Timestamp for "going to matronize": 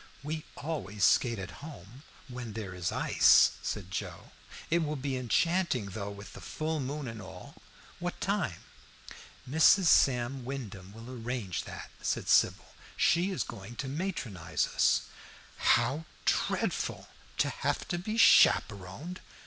13.43-14.65